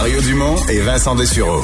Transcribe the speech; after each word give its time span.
Mario 0.00 0.18
Dumont 0.22 0.56
et 0.70 0.78
Vincent 0.78 1.14
Dessureau. 1.14 1.60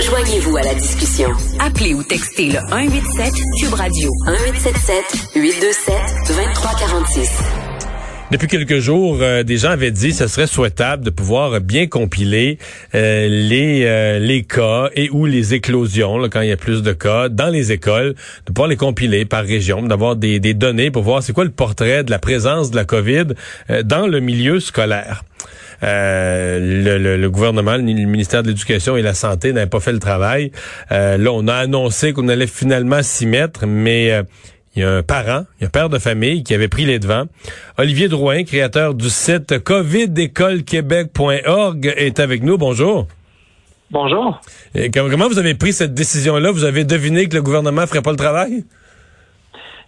Joignez-vous 0.00 0.56
à 0.56 0.62
la 0.62 0.74
discussion. 0.74 1.28
Appelez 1.58 1.92
ou 1.92 2.02
textez 2.02 2.46
le 2.46 2.58
187 2.70 3.34
Cube 3.60 3.74
Radio 3.74 4.08
1877 4.26 5.36
827 5.36 5.94
2346. 6.26 7.30
Depuis 8.30 8.48
quelques 8.48 8.78
jours, 8.78 9.18
euh, 9.20 9.42
des 9.42 9.58
gens 9.58 9.68
avaient 9.68 9.90
dit 9.90 10.08
que 10.08 10.14
ce 10.14 10.26
serait 10.26 10.46
souhaitable 10.46 11.04
de 11.04 11.10
pouvoir 11.10 11.60
bien 11.60 11.86
compiler 11.86 12.56
euh, 12.94 13.28
les 13.28 13.84
euh, 13.84 14.18
les 14.18 14.42
cas 14.42 14.88
et 14.94 15.10
ou 15.10 15.26
les 15.26 15.52
éclosions 15.52 16.16
là, 16.16 16.30
quand 16.30 16.40
il 16.40 16.48
y 16.48 16.52
a 16.52 16.56
plus 16.56 16.82
de 16.82 16.94
cas 16.94 17.28
dans 17.28 17.50
les 17.50 17.72
écoles, 17.72 18.14
de 18.46 18.52
pouvoir 18.52 18.68
les 18.68 18.78
compiler 18.78 19.26
par 19.26 19.44
région, 19.44 19.82
d'avoir 19.82 20.16
des, 20.16 20.40
des 20.40 20.54
données 20.54 20.90
pour 20.90 21.02
voir 21.02 21.22
c'est 21.22 21.34
quoi 21.34 21.44
le 21.44 21.50
portrait 21.50 22.04
de 22.04 22.10
la 22.10 22.18
présence 22.18 22.70
de 22.70 22.76
la 22.76 22.86
COVID 22.86 23.34
dans 23.84 24.06
le 24.06 24.20
milieu 24.20 24.60
scolaire. 24.60 25.24
Le, 25.84 27.16
le, 27.16 27.30
gouvernement, 27.30 27.76
le 27.76 27.82
ministère 27.82 28.42
de 28.42 28.48
l'Éducation 28.48 28.96
et 28.96 29.02
la 29.02 29.14
Santé 29.14 29.52
n'avaient 29.52 29.68
pas 29.68 29.80
fait 29.80 29.92
le 29.92 29.98
travail. 29.98 30.52
là, 30.90 31.30
on 31.32 31.48
a 31.48 31.54
annoncé 31.54 32.12
qu'on 32.12 32.28
allait 32.28 32.46
finalement 32.46 33.02
s'y 33.02 33.26
mettre, 33.26 33.66
mais 33.66 34.24
il 34.76 34.80
y 34.80 34.84
a 34.84 34.90
un 34.90 35.02
parent, 35.02 35.44
il 35.58 35.62
y 35.62 35.64
a 35.64 35.68
un 35.68 35.70
père 35.70 35.88
de 35.88 35.98
famille 35.98 36.42
qui 36.42 36.52
avait 36.52 36.68
pris 36.68 36.84
les 36.84 36.98
devants. 36.98 37.24
Olivier 37.78 38.08
Drouin, 38.08 38.44
créateur 38.44 38.92
du 38.94 39.08
site 39.08 39.62
covidécolequebec.org, 39.62 41.94
est 41.96 42.18
avec 42.18 42.42
nous. 42.42 42.58
Bonjour. 42.58 43.06
Bonjour. 43.90 44.40
Et 44.74 44.90
comment 44.90 45.28
vous 45.28 45.38
avez 45.38 45.54
pris 45.54 45.72
cette 45.72 45.94
décision-là? 45.94 46.50
Vous 46.50 46.64
avez 46.64 46.84
deviné 46.84 47.28
que 47.28 47.36
le 47.36 47.42
gouvernement 47.42 47.86
ferait 47.86 48.02
pas 48.02 48.10
le 48.10 48.16
travail? 48.16 48.64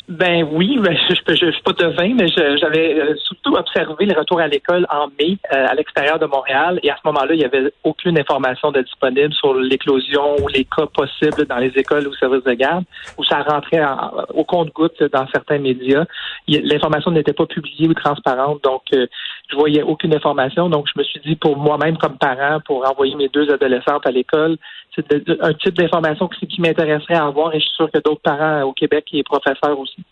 Ben 0.08 0.48
oui, 0.52 0.78
ben, 0.78 0.96
je 0.96 1.46
ne 1.46 1.50
suis 1.50 1.62
pas 1.62 1.72
devin, 1.72 2.14
mais 2.14 2.28
j'avais 2.28 2.94
euh, 2.94 3.16
surtout 3.16 3.56
observé 3.56 4.06
le 4.06 4.16
retour 4.16 4.38
à 4.38 4.46
l'école 4.46 4.86
en 4.88 5.08
mai 5.18 5.36
euh, 5.52 5.66
à 5.66 5.74
l'extérieur 5.74 6.20
de 6.20 6.26
Montréal 6.26 6.78
et 6.84 6.90
à 6.90 6.96
ce 6.96 7.00
moment-là, 7.06 7.34
il 7.34 7.38
n'y 7.38 7.44
avait 7.44 7.72
aucune 7.82 8.16
information 8.16 8.70
de 8.70 8.82
disponible 8.82 9.34
sur 9.34 9.54
l'éclosion 9.54 10.36
ou 10.40 10.46
les 10.46 10.64
cas 10.64 10.86
possibles 10.86 11.44
dans 11.46 11.56
les 11.56 11.72
écoles 11.74 12.06
ou 12.06 12.14
services 12.14 12.44
de 12.44 12.52
garde, 12.52 12.84
où 13.18 13.24
ça 13.24 13.42
rentrait 13.42 13.84
au 14.32 14.44
compte-goutte 14.44 15.02
dans 15.12 15.26
certains 15.28 15.58
médias. 15.58 16.04
L'information 16.46 17.10
n'était 17.10 17.32
pas 17.32 17.46
publiée 17.46 17.88
ou 17.88 17.94
transparente, 17.94 18.62
donc 18.62 18.82
euh, 18.94 19.08
je 19.48 19.56
voyais 19.56 19.82
aucune 19.82 20.14
information. 20.14 20.68
Donc 20.68 20.86
je 20.92 20.98
me 20.98 21.04
suis 21.04 21.20
dit 21.20 21.36
pour 21.36 21.56
moi-même 21.56 21.96
comme 21.98 22.18
parent, 22.18 22.60
pour 22.66 22.88
envoyer 22.88 23.14
mes 23.14 23.28
deux 23.28 23.50
adolescentes 23.50 24.06
à 24.06 24.10
l'école, 24.10 24.56
c'est 24.94 25.04
un 25.40 25.52
type 25.54 25.74
d'information 25.74 26.28
qui, 26.28 26.60
m'intéresserait 26.60 27.14
à 27.14 27.26
avoir 27.26 27.54
et 27.54 27.60
je 27.60 27.64
suis 27.64 27.74
sûr 27.76 27.90
que 27.90 27.98
d'autres 27.98 28.22
parents 28.22 28.62
au 28.62 28.72
Québec 28.72 29.06
et 29.12 29.22
professeurs 29.22 29.78
aussi. 29.78 30.02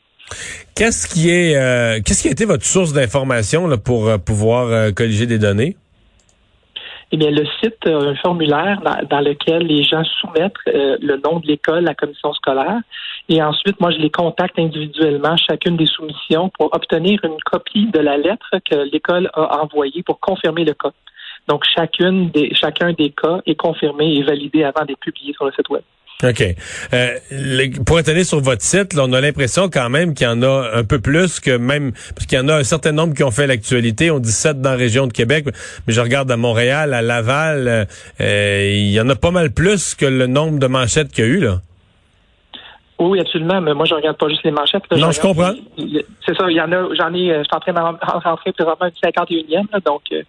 Qu'est-ce 0.74 1.06
qui 1.06 1.30
est 1.30 1.56
euh, 1.56 2.00
qu'est-ce 2.04 2.22
qui 2.22 2.28
a 2.28 2.30
été 2.30 2.44
votre 2.44 2.64
source 2.64 2.92
d'information 2.92 3.68
pour 3.78 4.08
euh, 4.08 4.18
pouvoir 4.18 4.68
euh, 4.68 4.90
colliger 4.90 5.26
des 5.26 5.38
données? 5.38 5.76
Eh 7.12 7.16
bien, 7.16 7.30
le 7.30 7.46
site 7.60 7.86
a 7.86 7.90
un 7.90 8.14
formulaire 8.16 8.80
dans, 9.10 9.20
lequel 9.20 9.66
les 9.66 9.82
gens 9.82 10.04
soumettent 10.04 10.54
le 10.66 11.16
nom 11.16 11.38
de 11.38 11.46
l'école, 11.46 11.84
la 11.84 11.94
commission 11.94 12.32
scolaire, 12.32 12.80
et 13.28 13.42
ensuite, 13.42 13.80
moi, 13.80 13.90
je 13.90 13.98
les 13.98 14.10
contacte 14.10 14.58
individuellement, 14.58 15.36
chacune 15.36 15.76
des 15.76 15.86
soumissions, 15.86 16.50
pour 16.50 16.74
obtenir 16.74 17.24
une 17.24 17.40
copie 17.44 17.86
de 17.86 17.98
la 17.98 18.16
lettre 18.16 18.50
que 18.68 18.76
l'école 18.90 19.30
a 19.34 19.62
envoyée 19.62 20.02
pour 20.02 20.20
confirmer 20.20 20.64
le 20.64 20.74
cas. 20.74 20.92
Donc, 21.48 21.64
chacune 21.64 22.30
des, 22.30 22.54
chacun 22.54 22.92
des 22.92 23.10
cas 23.10 23.40
est 23.46 23.54
confirmé 23.54 24.14
et 24.14 24.22
validé 24.22 24.64
avant 24.64 24.84
d'être 24.84 25.00
publié 25.00 25.32
sur 25.32 25.46
le 25.46 25.52
site 25.52 25.68
Web. 25.68 25.82
OK. 26.22 26.42
Euh, 26.92 27.18
pour 27.84 27.98
être 27.98 28.08
allé 28.08 28.24
sur 28.24 28.40
votre 28.40 28.62
site, 28.62 28.96
on 28.98 29.12
a 29.12 29.20
l'impression 29.20 29.68
quand 29.68 29.90
même 29.90 30.14
qu'il 30.14 30.26
y 30.26 30.30
en 30.30 30.42
a 30.42 30.70
un 30.72 30.84
peu 30.84 31.00
plus 31.00 31.40
que 31.40 31.56
même, 31.56 31.92
parce 32.14 32.26
qu'il 32.26 32.38
y 32.38 32.40
en 32.40 32.48
a 32.48 32.54
un 32.54 32.64
certain 32.64 32.92
nombre 32.92 33.14
qui 33.14 33.24
ont 33.24 33.30
fait 33.30 33.46
l'actualité. 33.46 34.10
On 34.10 34.20
dit 34.20 34.32
sept 34.32 34.60
dans 34.60 34.70
la 34.70 34.76
région 34.76 35.06
de 35.06 35.12
Québec, 35.12 35.46
mais 35.86 35.92
je 35.92 36.00
regarde 36.00 36.30
à 36.30 36.36
Montréal, 36.36 36.94
à 36.94 37.02
Laval, 37.02 37.88
euh, 38.20 38.70
il 38.72 38.90
y 38.90 39.00
en 39.00 39.08
a 39.08 39.16
pas 39.16 39.32
mal 39.32 39.50
plus 39.50 39.94
que 39.94 40.06
le 40.06 40.26
nombre 40.26 40.58
de 40.58 40.66
manchettes 40.66 41.12
qu'il 41.12 41.24
y 41.24 41.26
a 41.26 41.30
eu, 41.30 41.40
là. 41.40 41.60
Oui, 43.00 43.18
absolument, 43.18 43.60
mais 43.60 43.74
moi, 43.74 43.86
je 43.86 43.94
regarde 43.94 44.16
pas 44.16 44.28
juste 44.28 44.44
les 44.44 44.52
manchettes. 44.52 44.84
non, 44.92 45.10
je, 45.10 45.20
comprends. 45.20 45.52
C'est 46.24 46.36
ça, 46.36 46.48
il 46.48 46.56
y 46.56 46.60
en 46.60 46.70
a, 46.70 46.94
j'en 46.94 47.12
ai, 47.12 47.26
je 47.26 47.42
suis 47.42 47.48
en 47.52 47.60
train 47.60 47.72
de 47.72 48.22
rentrer 48.22 48.52
présentement 48.52 48.86
une 48.86 49.10
51e, 49.10 49.84
donc 49.84 50.02
euh, 50.12 50.22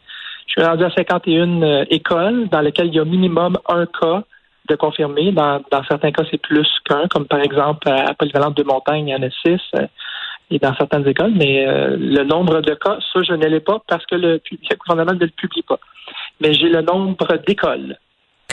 je 0.47 0.51
suis 0.51 0.63
rendu 0.63 0.84
à 0.84 0.90
51 0.90 1.62
euh, 1.62 1.85
écoles 1.91 2.50
dans 2.50 2.62
lesquelles 2.62 2.88
il 2.88 2.95
y 2.95 3.00
a 3.00 3.06
minimum 3.06 3.57
un 3.69 3.85
cas 3.85 4.24
de 4.68 4.76
confirmé. 4.76 5.31
Dans, 5.31 5.62
certains 5.88 6.12
cas, 6.12 6.24
c'est 6.30 6.42
plus 6.42 6.68
qu'un, 6.88 7.08
comme 7.08 7.26
par 7.26 7.40
exemple 7.40 7.90
à 7.90 8.14
Polyvalente 8.14 8.58
de 8.58 8.64
Montagne, 8.64 9.08
il 9.08 9.12
y 9.12 9.16
en 9.16 9.24
a 9.24 9.30
six, 9.30 9.62
euh, 9.76 9.88
et 10.52 10.59
dans 10.59 10.76
certaines 10.76 11.08
écoles. 11.08 11.34
Mais 11.36 11.66
euh, 11.68 11.96
le 12.00 12.24
nombre 12.24 12.62
de 12.62 12.74
cas, 12.75 12.98
ça, 13.14 13.22
je 13.24 13.34
ne 13.34 13.46
l'ai 13.46 13.59
pas 13.59 13.81
parce 13.88 14.06
que 14.06 14.16
le, 14.16 14.42
gouvernement 14.80 15.18
ne 15.18 15.25
le 15.25 15.31
publie 15.31 15.64
pas. 15.64 15.80
Mais 16.42 16.54
j'ai 16.54 16.70
le 16.70 16.81
nombre 16.81 17.28
d'écoles. 17.48 17.98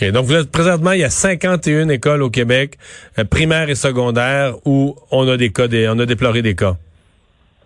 OK. 0.00 0.10
Donc, 0.10 0.24
vous 0.24 0.46
présentement, 0.46 0.92
il 0.92 1.00
y 1.00 1.04
a 1.04 1.10
51 1.10 1.88
écoles 1.88 2.22
au 2.22 2.30
Québec, 2.30 2.78
primaires 3.30 3.68
et 3.68 3.74
secondaires, 3.74 4.54
où 4.64 4.96
on 5.10 5.28
a 5.28 5.36
des 5.36 5.52
cas, 5.52 5.66
on 5.90 5.98
a 5.98 6.06
déploré 6.06 6.42
des 6.42 6.54
cas. 6.54 6.76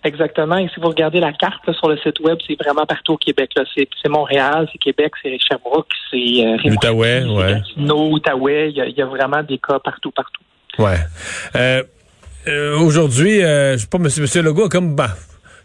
Exactement. 0.04 0.56
Et 0.56 0.68
si 0.68 0.80
vous 0.80 0.88
regardez 0.88 1.20
la 1.20 1.32
carte 1.32 1.70
sur 1.72 1.88
le 1.88 1.96
site 1.98 2.20
web, 2.20 2.38
c'est 2.46 2.56
vraiment 2.62 2.84
partout 2.86 3.14
au 3.14 3.16
Québec. 3.16 3.50
C'est 3.74 4.08
Montréal, 4.08 4.68
c'est 4.72 4.78
Québec, 4.78 5.12
c'est 5.22 5.36
Sherbrooke, 5.38 5.88
c'est 6.10 6.44
euh, 6.44 6.70
Outaouais, 6.70 7.24
ouais. 7.24 7.62
Outaouais. 7.90 8.70
Il 8.70 8.94
y, 8.96 9.02
a, 9.02 9.06
vraiment 9.06 9.42
des 9.42 9.58
cas 9.58 9.78
partout, 9.78 10.10
partout. 10.12 10.42
Ouais. 10.78 10.98
Euh, 11.56 11.82
euh, 12.46 12.78
Aujourd'hui, 12.78 13.42
euh, 13.42 13.72
je 13.72 13.78
sais 13.78 13.86
pas, 13.88 13.98
Monsieur, 13.98 14.22
Monsieur 14.22 14.42
Legault, 14.42 14.68
comme 14.68 14.94
bah, 14.94 15.10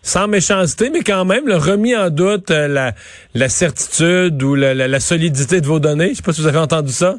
sans 0.02 0.28
méchanceté, 0.28 0.90
mais 0.90 1.02
quand 1.02 1.26
même, 1.26 1.48
le 1.48 1.58
remis 1.58 1.96
en 1.96 2.10
doute 2.10 2.50
la, 2.50 2.94
la 3.36 3.50
certitude 3.50 4.42
ou 4.42 4.56
la, 4.56 4.74
la, 4.74 5.00
solidité 5.00 5.62
de 5.62 5.68
vos 5.68 5.80
données. 5.80 6.10
Je 6.10 6.16
sais 6.16 6.24
pas 6.24 6.34
si 6.34 6.42
vous 6.42 6.48
avez 6.48 6.58
entendu 6.58 6.92
ça. 6.92 7.16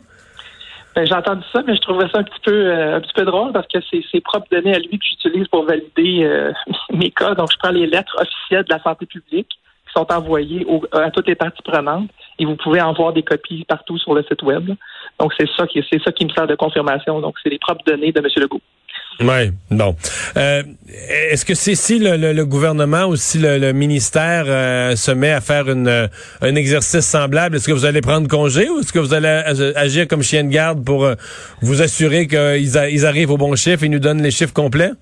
Ben, 0.94 1.06
j'ai 1.06 1.14
entendu 1.14 1.42
ça, 1.53 1.62
mais 1.66 1.75
je 1.75 1.80
trouvais 1.80 2.08
ça 2.10 2.19
un 2.19 2.22
petit 2.22 2.41
peu 2.44 2.53
euh, 2.53 2.97
un 2.97 3.00
petit 3.00 3.14
peu 3.14 3.25
drôle 3.25 3.53
parce 3.53 3.66
que 3.66 3.78
c'est 3.91 4.03
ses 4.10 4.20
propres 4.20 4.47
données 4.50 4.75
à 4.75 4.78
lui 4.78 4.98
que 4.98 5.04
j'utilise 5.04 5.48
pour 5.48 5.64
valider 5.64 6.25
euh, 6.25 6.53
mes 6.92 7.10
cas. 7.10 7.34
Donc, 7.34 7.50
je 7.50 7.56
prends 7.58 7.70
les 7.70 7.86
lettres 7.86 8.14
officielles 8.20 8.64
de 8.64 8.75
la 8.75 8.82
santé 8.82 9.06
publique 9.06 9.48
qui 9.48 9.92
sont 9.94 10.06
envoyées 10.12 10.66
à 10.92 11.10
toutes 11.10 11.28
les 11.28 11.34
parties 11.34 11.62
prenantes 11.62 12.10
et 12.38 12.44
vous 12.44 12.56
pouvez 12.56 12.80
en 12.82 12.92
voir 12.92 13.12
des 13.14 13.22
copies 13.22 13.64
partout 13.64 13.97
sur 13.98 14.14
le 14.14 14.22
site 14.25 14.42
web. 14.42 14.70
Donc, 15.19 15.32
c'est 15.38 15.48
ça 15.56 15.66
qui 15.66 15.82
c'est 15.91 16.03
ça 16.03 16.12
qui 16.12 16.26
me 16.26 16.30
sert 16.30 16.47
de 16.47 16.56
confirmation. 16.56 17.20
Donc, 17.20 17.36
c'est 17.42 17.50
les 17.50 17.59
propres 17.59 17.84
données 17.86 18.12
de 18.12 18.19
M. 18.19 18.26
Legault. 18.36 18.60
Oui, 19.21 19.50
bon. 19.71 19.95
Euh, 20.37 20.62
est-ce 21.31 21.45
que 21.45 21.55
c'est 21.55 21.75
si 21.75 21.99
le, 21.99 22.45
gouvernement 22.45 23.05
ou 23.05 23.17
si 23.17 23.39
le, 23.39 23.73
ministère 23.73 24.45
euh, 24.47 24.97
se 24.97 25.11
met 25.11 25.33
à 25.33 25.41
faire 25.41 25.69
une, 25.69 25.89
euh, 25.89 26.06
un 26.41 26.55
exercice 26.55 27.06
semblable, 27.06 27.56
est-ce 27.56 27.67
que 27.67 27.72
vous 27.72 27.84
allez 27.84 28.01
prendre 28.01 28.28
congé 28.28 28.69
ou 28.69 28.81
est-ce 28.81 28.93
que 28.93 28.99
vous 28.99 29.15
allez 29.15 29.28
agir 29.77 30.09
comme 30.09 30.22
chien 30.22 30.45
de 30.45 30.51
garde 30.51 30.84
pour 30.84 31.06
vous 31.61 31.83
assurer 31.83 32.27
qu'ils 32.27 32.77
ils 32.91 33.06
arrivent 33.06 33.31
au 33.31 33.37
bon 33.37 33.55
chiffre 33.55 33.84
et 33.84 33.89
nous 33.89 33.99
donnent 33.99 34.22
les 34.22 34.31
chiffres 34.31 34.55
complets? 34.55 34.93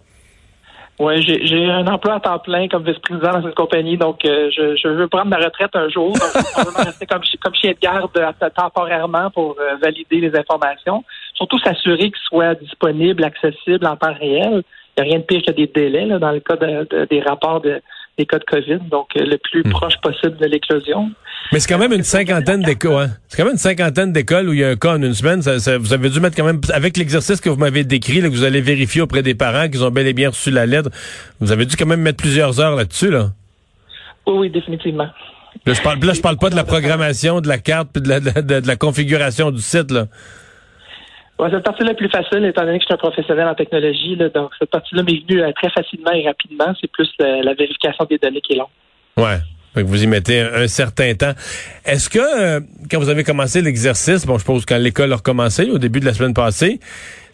Oui, 0.98 1.22
j'ai 1.22 1.64
un 1.64 1.86
emploi 1.86 2.16
à 2.16 2.20
temps 2.20 2.38
plein 2.40 2.68
comme 2.68 2.84
vice-président 2.84 3.32
dans 3.32 3.42
cette 3.42 3.54
compagnie, 3.54 3.96
donc 3.96 4.18
je, 4.22 4.76
je, 4.76 4.88
veux 4.88 5.08
prendre 5.08 5.28
ma 5.28 5.38
retraite 5.38 5.74
un 5.74 5.88
jour. 5.88 6.12
Donc, 6.12 6.44
on 6.58 6.62
veut 6.62 6.84
rester 6.84 7.06
comme, 7.06 7.22
comme 7.40 7.54
chien 7.54 7.70
de 7.70 7.78
garde 7.80 8.10
temporairement 8.54 9.30
pour 9.30 9.56
valider 9.80 10.20
les 10.20 10.36
informations 10.36 11.02
surtout 11.40 11.58
s'assurer 11.60 12.10
qu'il 12.10 12.22
soit 12.28 12.54
disponible, 12.56 13.24
accessible 13.24 13.86
en 13.86 13.96
temps 13.96 14.12
réel. 14.12 14.62
Il 14.96 15.02
n'y 15.02 15.08
a 15.08 15.12
rien 15.12 15.18
de 15.20 15.24
pire 15.24 15.40
que 15.46 15.52
des 15.52 15.66
délais 15.66 16.06
dans 16.18 16.32
le 16.32 16.40
cas 16.40 16.56
des 16.56 17.20
rapports 17.22 17.62
des 17.62 18.26
cas 18.26 18.38
de 18.38 18.44
COVID, 18.44 18.90
donc 18.90 19.08
euh, 19.16 19.24
le 19.24 19.38
plus 19.38 19.62
hmm. 19.62 19.70
proche 19.70 19.94
possible 20.02 20.36
de 20.36 20.44
l'éclosion. 20.44 21.10
Mais 21.52 21.60
c'est 21.60 21.72
quand 21.72 21.78
même 21.78 21.92
une 21.92 22.02
cinquantaine 22.02 22.60
d'écoles. 22.60 23.04
Hein? 23.04 23.10
C'est 23.28 23.38
quand 23.38 23.44
même 23.44 23.54
une 23.54 23.58
cinquantaine 23.58 24.12
d'écoles 24.12 24.48
où 24.48 24.52
il 24.52 24.58
y 24.58 24.64
a 24.64 24.68
un 24.68 24.76
cas 24.76 24.92
en 24.92 25.02
une 25.02 25.14
semaine. 25.14 25.40
vous 25.40 25.92
avez 25.94 26.10
dû 26.10 26.20
mettre 26.20 26.36
quand 26.36 26.44
même, 26.44 26.60
avec 26.74 26.98
l'exercice 26.98 27.40
que 27.40 27.48
vous 27.48 27.56
m'avez 27.56 27.82
décrit, 27.84 28.20
que 28.20 28.26
vous 28.26 28.44
allez 28.44 28.60
vérifier 28.60 29.00
auprès 29.00 29.22
des 29.22 29.34
parents 29.34 29.68
qu'ils 29.68 29.82
ont 29.84 29.90
bel 29.90 30.06
et 30.06 30.12
bien 30.12 30.28
reçu 30.28 30.50
la 30.50 30.66
lettre, 30.66 30.90
vous 31.40 31.50
avez 31.50 31.64
dû 31.64 31.76
quand 31.76 31.86
même 31.86 32.02
mettre 32.02 32.18
plusieurs 32.18 32.60
heures 32.60 32.76
là-dessus, 32.76 33.10
là. 33.10 33.30
Oui, 34.26 34.34
oui, 34.36 34.50
définitivement. 34.50 35.08
Là, 35.64 35.72
je 35.72 35.80
parle, 35.80 35.98
je 36.14 36.20
parle 36.20 36.36
pas 36.36 36.50
de 36.50 36.56
la 36.56 36.64
programmation 36.64 37.40
de 37.40 37.48
la 37.48 37.58
carte 37.58 37.88
puis 37.92 38.02
de 38.02 38.08
la, 38.08 38.20
de 38.20 38.66
la 38.66 38.76
configuration 38.76 39.50
du 39.50 39.62
site, 39.62 39.90
là 39.90 40.06
cette 41.48 41.64
partie-là 41.64 41.92
est 41.92 41.94
plus 41.94 42.10
facile, 42.10 42.44
étant 42.44 42.62
donné 42.62 42.78
que 42.78 42.82
je 42.82 42.86
suis 42.86 42.94
un 42.94 42.98
professionnel 42.98 43.46
en 43.46 43.54
technologie. 43.54 44.16
donc, 44.16 44.50
cette 44.58 44.70
partie-là 44.70 45.02
m'est 45.02 45.22
venue 45.26 45.42
euh, 45.42 45.52
très 45.52 45.70
facilement 45.70 46.10
et 46.12 46.26
rapidement. 46.26 46.72
C'est 46.80 46.90
plus 46.90 47.10
la, 47.18 47.54
vérification 47.54 48.04
des 48.04 48.18
données 48.18 48.40
qui 48.40 48.54
est 48.54 48.56
longue. 48.56 48.68
Ouais. 49.16 49.38
Vous 49.76 50.02
y 50.02 50.06
mettez 50.06 50.40
un, 50.40 50.68
certain 50.68 51.14
temps. 51.14 51.32
Est-ce 51.84 52.08
que, 52.08 52.18
euh, 52.18 52.60
quand 52.90 52.98
vous 52.98 53.08
avez 53.08 53.24
commencé 53.24 53.62
l'exercice, 53.62 54.26
bon, 54.26 54.34
je 54.34 54.40
suppose 54.40 54.64
quand 54.66 54.78
l'école 54.78 55.12
a 55.12 55.16
recommencé, 55.16 55.70
au 55.70 55.78
début 55.78 56.00
de 56.00 56.06
la 56.06 56.14
semaine 56.14 56.34
passée, 56.34 56.80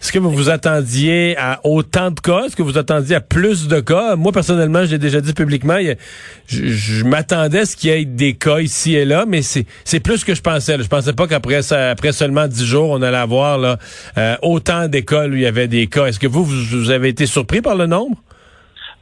est-ce 0.01 0.13
que 0.13 0.19
vous 0.19 0.31
vous 0.31 0.51
attendiez 0.51 1.37
à 1.39 1.61
autant 1.65 2.11
de 2.11 2.21
cas? 2.21 2.45
Est-ce 2.45 2.55
que 2.57 2.63
vous 2.63 2.77
attendiez 2.77 3.17
à 3.17 3.21
plus 3.21 3.67
de 3.67 3.81
cas? 3.81 4.15
Moi, 4.15 4.31
personnellement, 4.31 4.85
j'ai 4.85 4.99
déjà 4.99 5.21
dit 5.21 5.33
publiquement, 5.33 5.79
je, 6.47 7.05
m'attendais 7.05 7.61
à 7.61 7.67
ce 7.67 7.77
qu'il 7.77 7.91
y 7.91 7.93
ait 7.95 8.05
des 8.05 8.35
cas 8.35 8.61
ici 8.61 8.95
et 8.95 9.07
là, 9.07 9.25
mais 9.27 9.41
c'est 9.43 10.01
plus 10.01 10.23
que 10.23 10.35
je 10.35 10.43
pensais. 10.43 10.77
Je 10.79 10.87
pensais 10.87 11.15
pas 11.15 11.27
qu'après 11.27 11.73
après 11.73 12.13
seulement 12.13 12.47
dix 12.47 12.67
jours, 12.67 12.91
on 12.91 13.01
allait 13.01 13.17
avoir 13.17 13.59
là, 13.59 13.79
euh, 14.19 14.37
autant 14.43 14.87
d'écoles 14.87 15.33
où 15.33 15.37
il 15.37 15.43
y 15.43 15.47
avait 15.47 15.69
des 15.69 15.87
cas. 15.87 16.07
Est-ce 16.07 16.21
que 16.21 16.27
vous, 16.27 16.45
vous, 16.45 16.91
avez 16.91 17.09
été 17.09 17.27
surpris 17.27 17.63
par 17.63 17.75
le 17.75 17.87
nombre? 17.87 18.17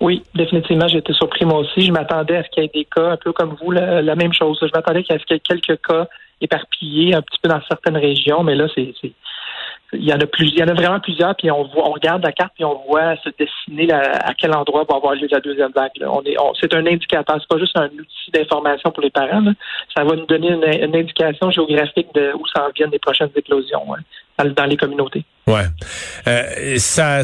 Oui, 0.04 0.22
définitivement, 0.34 0.86
j'ai 0.86 0.98
été 0.98 1.14
surpris 1.14 1.46
moi 1.46 1.60
aussi. 1.60 1.80
Je 1.80 1.90
m'attendais 1.90 2.36
à 2.36 2.44
ce 2.44 2.50
qu'il 2.50 2.62
y 2.62 2.66
ait 2.66 2.70
des 2.74 2.84
cas, 2.84 3.12
un 3.12 3.16
peu 3.16 3.32
comme 3.32 3.56
vous, 3.58 3.70
la, 3.70 4.14
même 4.14 4.34
chose. 4.34 4.58
Je 4.60 4.68
m'attendais 4.74 5.02
à 5.08 5.18
ce 5.18 5.24
qu'il 5.24 5.34
y 5.34 5.36
ait 5.36 5.40
quelques 5.40 5.80
cas 5.80 6.06
éparpillés 6.42 7.14
un 7.14 7.22
petit 7.22 7.38
peu 7.42 7.48
dans 7.48 7.62
certaines 7.66 7.96
régions, 7.96 8.42
mais 8.42 8.54
là, 8.54 8.66
c'est 8.74 8.92
il 9.94 10.04
y 10.04 10.12
en 10.12 10.18
a 10.18 10.26
plus, 10.26 10.48
il 10.48 10.58
y 10.58 10.62
en 10.62 10.68
a 10.68 10.74
vraiment 10.74 11.00
plusieurs, 11.00 11.34
puis 11.36 11.50
on 11.50 11.64
voit, 11.64 11.88
on 11.88 11.92
regarde 11.92 12.22
la 12.22 12.32
carte 12.32 12.52
puis 12.54 12.64
on 12.64 12.82
voit 12.86 13.16
se 13.22 13.30
dessiner 13.38 13.90
à 13.92 14.34
quel 14.36 14.52
endroit 14.52 14.84
va 14.88 14.96
avoir 14.96 15.14
lieu 15.14 15.26
la 15.30 15.40
deuxième 15.40 15.70
vague. 15.72 15.92
C'est 16.60 16.74
un 16.74 16.84
indicateur, 16.86 17.36
c'est 17.40 17.48
pas 17.48 17.58
juste 17.58 17.78
un 17.78 17.86
outil 17.86 18.30
d'information 18.32 18.90
pour 18.90 19.02
les 19.02 19.10
parents. 19.10 19.44
Ça 19.96 20.04
va 20.04 20.16
nous 20.16 20.26
donner 20.26 20.48
une, 20.48 20.96
indication 20.96 21.50
géographique 21.50 22.08
de 22.14 22.32
où 22.34 22.46
s'en 22.48 22.68
viennent 22.74 22.90
les 22.90 22.98
prochaines 22.98 23.30
éclosions 23.36 23.86
dans, 24.38 24.64
les 24.64 24.76
communautés. 24.76 25.24
Ouais, 25.46 25.66
euh, 26.26 26.76
ça 26.78 27.22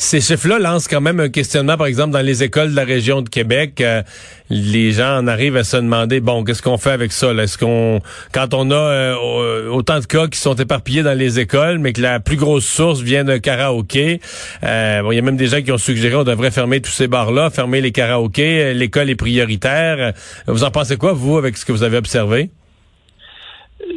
ces 0.00 0.22
chiffres-là 0.22 0.58
lancent 0.58 0.88
quand 0.88 1.02
même 1.02 1.20
un 1.20 1.28
questionnement, 1.28 1.76
par 1.76 1.86
exemple, 1.86 2.12
dans 2.12 2.22
les 2.22 2.42
écoles 2.42 2.70
de 2.70 2.76
la 2.76 2.84
région 2.84 3.20
de 3.20 3.28
Québec. 3.28 3.82
Euh, 3.82 4.02
les 4.48 4.92
gens 4.92 5.18
en 5.18 5.26
arrivent 5.26 5.58
à 5.58 5.62
se 5.62 5.76
demander, 5.76 6.20
bon, 6.20 6.42
qu'est-ce 6.42 6.62
qu'on 6.62 6.78
fait 6.78 6.90
avec 6.90 7.12
ça? 7.12 7.32
Est-ce 7.34 7.58
qu'on, 7.58 8.00
quand 8.32 8.54
on 8.54 8.70
a 8.70 8.74
euh, 8.74 9.68
autant 9.68 10.00
de 10.00 10.06
cas 10.06 10.26
qui 10.26 10.38
sont 10.38 10.54
éparpillés 10.54 11.02
dans 11.02 11.16
les 11.16 11.38
écoles, 11.38 11.78
mais 11.78 11.92
que 11.92 12.00
la 12.00 12.18
plus 12.18 12.36
grosse 12.36 12.64
source 12.64 13.02
vient 13.02 13.24
d'un 13.24 13.40
karaoké, 13.40 14.22
euh, 14.64 15.02
bon, 15.02 15.12
il 15.12 15.16
y 15.16 15.18
a 15.18 15.22
même 15.22 15.36
des 15.36 15.48
gens 15.48 15.60
qui 15.60 15.70
ont 15.70 15.78
suggéré 15.78 16.14
qu'on 16.14 16.24
devrait 16.24 16.50
fermer 16.50 16.80
tous 16.80 16.92
ces 16.92 17.06
bars-là, 17.06 17.50
fermer 17.50 17.82
les 17.82 17.92
karaokés, 17.92 18.72
l'école 18.72 19.10
est 19.10 19.16
prioritaire. 19.16 20.14
Vous 20.46 20.64
en 20.64 20.70
pensez 20.70 20.96
quoi, 20.96 21.12
vous, 21.12 21.36
avec 21.36 21.58
ce 21.58 21.66
que 21.66 21.72
vous 21.72 21.82
avez 21.82 21.98
observé? 21.98 22.50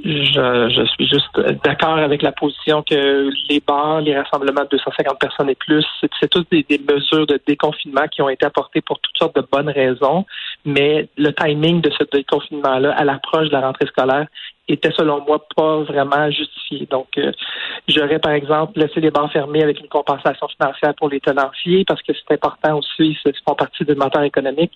Je, 0.03 0.69
je, 0.75 0.85
suis 0.85 1.07
juste 1.07 1.39
d'accord 1.63 1.97
avec 1.97 2.21
la 2.23 2.33
position 2.33 2.83
que 2.83 3.29
les 3.50 3.61
bars, 3.65 4.01
les 4.01 4.19
rassemblements 4.19 4.63
de 4.63 4.69
250 4.71 5.17
personnes 5.17 5.50
et 5.50 5.55
plus, 5.55 5.85
c'est 6.19 6.27
toutes 6.29 6.51
des, 6.51 6.63
des, 6.63 6.77
mesures 6.77 7.25
de 7.25 7.39
déconfinement 7.47 8.07
qui 8.11 8.21
ont 8.21 8.27
été 8.27 8.45
apportées 8.45 8.81
pour 8.81 9.00
toutes 9.00 9.17
sortes 9.17 9.35
de 9.38 9.47
bonnes 9.50 9.69
raisons, 9.69 10.25
mais 10.65 11.07
le 11.17 11.31
timing 11.31 11.79
de 11.79 11.89
ce 11.91 12.03
déconfinement-là 12.11 12.91
à 12.91 13.05
l'approche 13.05 13.47
de 13.47 13.53
la 13.53 13.61
rentrée 13.61 13.85
scolaire 13.85 14.27
était 14.68 14.92
selon 14.95 15.24
moi 15.25 15.45
pas 15.56 15.83
vraiment 15.83 16.31
justifié. 16.31 16.88
Donc, 16.89 17.07
euh, 17.18 17.31
j'aurais 17.88 18.19
par 18.19 18.31
exemple 18.31 18.80
laissé 18.80 19.01
les 19.01 19.12
bancs 19.12 19.31
fermés 19.31 19.62
avec 19.62 19.80
une 19.80 19.88
compensation 19.88 20.48
financière 20.48 20.94
pour 20.95 21.10
les 21.10 21.19
tenanciers 21.19 21.83
parce 21.86 22.01
que 22.01 22.13
c'est 22.13 22.33
important 22.33 22.77
aussi, 22.77 23.18
ils 23.25 23.33
font 23.45 23.56
partie 23.56 23.83
du 23.83 23.95
moteur 23.95 24.24
économique. 24.24 24.71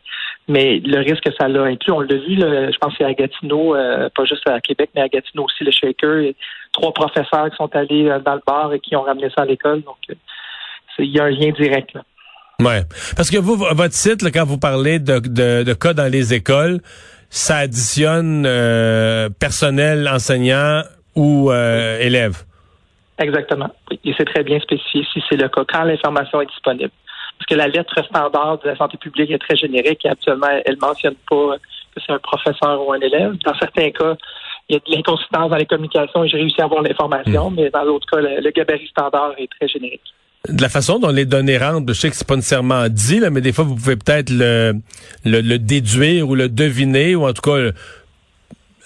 Mais 0.49 0.79
le 0.79 0.99
risque 0.99 1.23
que 1.23 1.33
ça 1.39 1.47
l'a 1.47 1.63
inclus, 1.63 1.91
on 1.91 2.01
l'a 2.01 2.15
vu, 2.15 2.35
je 2.37 2.77
pense 2.79 2.91
que 2.91 2.97
c'est 2.99 3.05
à 3.05 3.13
Gatineau, 3.13 3.75
euh, 3.75 4.09
pas 4.15 4.25
juste 4.25 4.47
à 4.47 4.59
Québec, 4.59 4.89
mais 4.95 5.01
à 5.01 5.07
Gatineau 5.07 5.45
aussi, 5.45 5.63
le 5.63 5.71
shaker, 5.71 6.33
trois 6.73 6.93
professeurs 6.93 7.49
qui 7.49 7.55
sont 7.55 7.73
allés 7.75 8.09
euh, 8.09 8.19
dans 8.19 8.35
le 8.35 8.41
bar 8.45 8.73
et 8.73 8.79
qui 8.79 8.95
ont 8.95 9.03
ramené 9.03 9.29
ça 9.35 9.43
à 9.43 9.45
l'école. 9.45 9.81
Donc, 9.83 9.97
il 10.99 11.05
y 11.05 11.19
a 11.19 11.25
un 11.25 11.29
lien 11.29 11.51
direct 11.51 11.93
là. 11.93 12.01
Ouais, 12.59 12.81
parce 13.15 13.29
que 13.29 13.37
vous, 13.37 13.55
votre 13.55 13.93
site, 13.93 14.23
quand 14.33 14.43
vous 14.43 14.57
parlez 14.57 14.97
de, 14.97 15.19
de 15.19 15.73
cas 15.75 15.93
dans 15.93 16.11
les 16.11 16.33
écoles, 16.33 16.79
ça 17.29 17.57
additionne 17.57 18.45
euh, 18.45 19.29
personnel, 19.29 20.07
enseignant 20.07 20.81
ou 21.15 21.51
euh, 21.51 21.99
élève? 21.99 22.43
Exactement. 23.19 23.69
Et 23.91 24.13
c'est 24.17 24.25
très 24.25 24.43
bien 24.43 24.59
spécifié 24.59 25.05
si 25.11 25.23
c'est 25.29 25.37
le 25.37 25.49
cas, 25.49 25.63
quand 25.67 25.83
l'information 25.83 26.41
est 26.41 26.45
disponible. 26.45 26.91
Parce 27.39 27.47
que 27.47 27.55
la 27.55 27.67
lettre 27.67 28.03
standard 28.05 28.59
de 28.59 28.69
la 28.69 28.75
santé 28.75 28.97
publique 28.97 29.31
est 29.31 29.39
très 29.39 29.55
générique 29.55 30.05
et 30.05 30.09
actuellement, 30.09 30.47
elle 30.65 30.77
mentionne 30.77 31.15
pas 31.29 31.57
que 31.95 32.01
c'est 32.05 32.13
un 32.13 32.19
professeur 32.19 32.87
ou 32.87 32.93
un 32.93 32.99
élève. 32.99 33.35
Dans 33.45 33.55
certains 33.55 33.91
cas, 33.91 34.15
il 34.69 34.73
y 34.73 34.75
a 34.75 34.79
de 34.79 34.95
l'inconsistance 34.95 35.49
dans 35.49 35.55
les 35.55 35.65
communications 35.65 36.23
et 36.23 36.29
j'ai 36.29 36.37
réussi 36.37 36.61
à 36.61 36.65
avoir 36.65 36.81
l'information, 36.81 37.49
hmm. 37.49 37.55
mais 37.55 37.69
dans 37.69 37.83
l'autre 37.83 38.07
cas, 38.07 38.21
le 38.21 38.49
gabarit 38.51 38.87
standard 38.87 39.33
est 39.37 39.49
très 39.59 39.67
générique 39.67 40.13
de 40.49 40.61
la 40.61 40.69
façon 40.69 40.99
dont 40.99 41.09
les 41.09 41.25
données 41.25 41.57
rentrent, 41.57 41.93
je 41.93 41.99
sais 41.99 42.09
que 42.09 42.15
c'est 42.15 42.27
pas 42.27 42.35
nécessairement 42.35 42.87
dit, 42.89 43.19
là, 43.19 43.29
mais 43.29 43.41
des 43.41 43.51
fois, 43.51 43.65
vous 43.65 43.75
pouvez 43.75 43.95
peut-être 43.95 44.29
le, 44.29 44.81
le, 45.25 45.57
déduire 45.57 46.29
ou 46.29 46.35
le 46.35 46.47
deviner, 46.49 47.15
ou 47.15 47.27
en 47.27 47.33
tout 47.33 47.41
cas, 47.41 47.71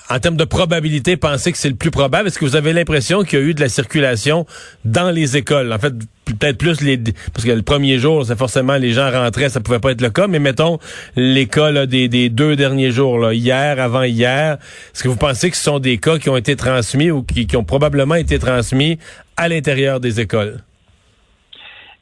en 0.10 0.20
termes 0.20 0.38
de 0.38 0.44
probabilité, 0.44 1.18
penser 1.18 1.52
que 1.52 1.58
c'est 1.58 1.70
le 1.70 1.76
plus 1.76 1.92
probable. 1.92 2.28
Est-ce 2.28 2.40
que 2.40 2.46
vous 2.46 2.56
avez 2.56 2.74
l'impression 2.74 3.24
qu'il 3.24 3.40
y 3.40 3.42
a 3.42 3.46
eu 3.46 3.54
de 3.54 3.62
la 3.62 3.70
circulation 3.70 4.46
dans 4.84 5.12
les 5.12 5.38
écoles? 5.38 5.72
En 5.72 5.80
fait, 5.80 5.94
peut-être 6.26 6.58
plus 6.58 6.82
les... 6.82 6.98
Parce 7.34 7.46
que 7.46 7.52
le 7.52 7.62
premier 7.62 7.98
jour, 8.00 8.26
c'est 8.26 8.38
forcément 8.38 8.76
les 8.76 8.92
gens 8.92 9.10
rentraient, 9.10 9.50
ça 9.50 9.62
pouvait 9.62 9.80
pas 9.80 9.92
être 9.92 10.02
le 10.02 10.10
cas, 10.10 10.28
mais 10.28 10.40
mettons 10.40 10.80
les 11.16 11.46
cas 11.46 11.86
des, 11.86 12.08
des 12.08 12.30
deux 12.30 12.56
derniers 12.56 12.92
jours, 12.92 13.20
là, 13.20 13.34
hier, 13.34 13.80
avant-hier, 13.80 14.58
est-ce 14.94 15.04
que 15.04 15.08
vous 15.08 15.16
pensez 15.16 15.52
que 15.52 15.58
ce 15.58 15.64
sont 15.64 15.80
des 15.80 15.98
cas 15.98 16.18
qui 16.18 16.30
ont 16.30 16.38
été 16.38 16.56
transmis 16.56 17.12
ou 17.12 17.24
qui 17.24 17.56
ont 17.56 17.64
probablement 17.64 18.16
été 18.16 18.40
transmis 18.40 18.98
à 19.38 19.48
l'intérieur 19.48 20.00
des 20.00 20.20
écoles? 20.20 20.62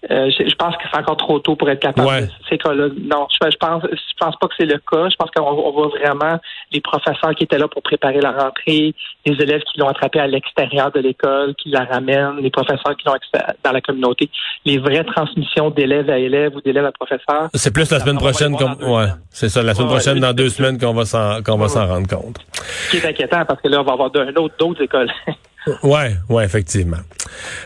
Euh, 0.10 0.32
je, 0.32 0.56
pense 0.56 0.78
que 0.78 0.84
c'est 0.90 0.98
encore 0.98 1.18
trop 1.18 1.40
tôt 1.40 1.58
pour 1.58 1.70
être 1.70 1.82
capable 1.82 2.22
de 2.22 2.32
ces 2.50 2.58
cas-là. 2.58 2.88
Non, 3.04 3.28
je, 3.30 3.50
je, 3.52 3.58
pense, 3.58 3.84
je 3.84 4.18
pense 4.18 4.36
pas 4.38 4.48
que 4.48 4.54
c'est 4.58 4.66
le 4.66 4.78
cas. 4.78 5.10
Je 5.10 5.16
pense 5.18 5.30
qu'on 5.36 5.72
voit 5.72 5.88
vraiment 5.90 6.40
les 6.72 6.80
professeurs 6.80 7.36
qui 7.36 7.44
étaient 7.44 7.58
là 7.58 7.68
pour 7.68 7.82
préparer 7.82 8.22
la 8.22 8.32
rentrée, 8.32 8.96
les 9.26 9.34
élèves 9.44 9.62
qui 9.64 9.78
l'ont 9.78 9.90
attrapé 9.90 10.22
à 10.22 10.28
l'extérieur 10.28 10.92
de 10.94 11.02
l'école, 11.02 11.54
qui 11.56 11.70
la 11.70 11.84
ramènent, 11.84 12.38
les 12.38 12.50
professeurs 12.50 12.96
qui 12.96 13.06
l'ont 13.08 13.16
dans 13.64 13.72
la 13.74 13.82
communauté. 13.82 14.30
Les 14.64 14.78
vraies 14.78 15.04
transmissions 15.04 15.70
d'élèves 15.70 16.10
à 16.10 16.18
élèves 16.18 16.56
ou 16.56 16.62
d'élèves 16.62 16.86
à 16.86 16.94
professeurs. 16.94 17.50
C'est 17.54 17.74
plus 17.74 17.92
la 17.92 18.00
semaine 18.00 18.18
prochaine, 18.18 18.56
comme 18.56 18.78
ouais, 18.82 19.08
c'est 19.32 19.50
ça, 19.50 19.62
la 19.62 19.74
semaine 19.74 19.90
prochaine 19.90 20.20
dans 20.22 20.34
deux 20.34 20.50
semaines 20.50 20.80
qu'on 20.80 20.94
va 20.94 21.04
s'en 21.04 21.44
qu'on 21.44 21.58
va 21.58 21.68
s'en 21.68 21.86
rendre 21.86 22.08
compte. 22.08 22.38
Ce 22.54 22.92
qui 22.92 22.98
est 22.98 23.06
inquiétant 23.06 23.44
parce 23.46 23.62
que 23.62 23.68
là, 23.68 23.82
on 23.82 23.84
va 23.84 23.94
avoir 23.94 24.12
d'un 24.12 24.30
autre 24.36 24.56
d'autres 24.58 24.82
écoles. 24.82 25.12
Ouais, 25.84 26.16
ouais, 26.30 26.46
effectivement. 26.46 26.98